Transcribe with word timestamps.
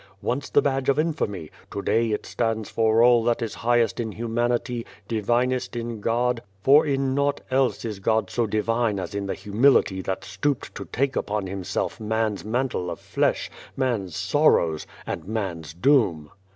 Once 0.23 0.49
the 0.49 0.63
badge 0.63 0.89
of 0.89 0.97
infamy, 0.97 1.51
to 1.69 1.79
day 1.83 2.09
it 2.09 2.25
stands 2.25 2.71
for 2.71 3.03
all 3.03 3.23
that 3.23 3.39
is 3.43 3.53
highest 3.53 3.99
in 3.99 4.11
humanity, 4.13 4.83
divinest 5.07 5.75
in 5.75 5.99
God, 6.01 6.41
for 6.63 6.87
in 6.87 7.13
naught 7.13 7.39
else 7.51 7.85
is 7.85 7.99
God 7.99 8.31
so 8.31 8.47
divine 8.47 8.99
as 8.99 9.13
in 9.13 9.27
the 9.27 9.35
humility 9.35 10.01
that 10.01 10.23
stooped 10.23 10.73
to 10.73 10.85
take 10.85 11.15
upon 11.15 11.45
Himself 11.45 11.99
man's 11.99 12.43
mantle 12.43 12.89
of 12.89 12.99
flesh, 12.99 13.51
man's 13.77 14.15
sorrows, 14.17 14.87
and 15.05 15.27
man's 15.27 15.71
doom." 15.75 16.31